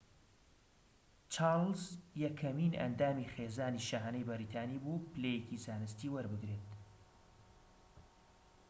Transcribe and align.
چارلز 1.33 1.83
یەکەمین 2.23 2.73
ئەندامی 2.81 3.29
خێزانی 3.33 3.85
شاهانەی 3.89 4.27
بەریتانی 4.29 4.81
بوو 4.83 5.05
پلەیەکی 5.13 5.61
زانستی 5.65 6.11
وەربگرێت 6.13 6.69